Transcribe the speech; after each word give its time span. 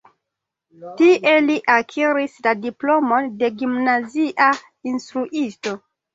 Tie 1.01 1.33
li 1.49 1.57
akiris 1.73 2.39
la 2.47 2.55
diplomon 2.63 3.29
de 3.43 3.51
gimnazia 3.61 4.51
instruisto. 4.95 5.79